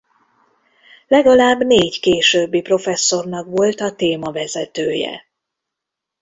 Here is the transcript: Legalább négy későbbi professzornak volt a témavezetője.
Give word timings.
Legalább 1.07 1.59
négy 1.63 1.99
későbbi 1.99 2.61
professzornak 2.61 3.45
volt 3.49 3.81
a 3.81 3.95
témavezetője. 3.95 5.25